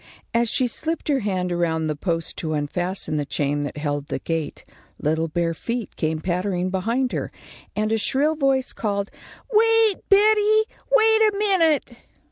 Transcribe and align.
As 0.33 0.49
she 0.49 0.65
slipped 0.65 1.09
her 1.09 1.19
hand 1.19 1.51
around 1.51 1.85
the 1.85 1.95
post 1.95 2.35
to 2.37 2.53
unfasten 2.55 3.17
the 3.17 3.23
chain 3.23 3.61
that 3.61 3.77
held 3.77 4.07
the 4.07 4.17
gate, 4.17 4.65
little 4.99 5.27
bare 5.27 5.53
feet 5.53 5.95
came 5.95 6.19
pattering 6.21 6.71
behind 6.71 7.11
her, 7.11 7.31
and 7.75 7.91
a 7.91 7.99
shrill 7.99 8.35
voice 8.35 8.73
called: 8.73 9.11
"Wait, 9.53 9.97
Betty, 10.09 10.63
wait 10.91 11.21
a 11.21 11.35
minute!" 11.37 11.91